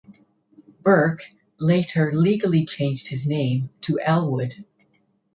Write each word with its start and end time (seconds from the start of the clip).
Burke 0.81 1.21
later 1.59 2.11
legally 2.11 2.65
changed 2.65 3.07
his 3.09 3.27
name 3.27 3.69
to 3.81 3.99
Ellwood. 4.01 4.65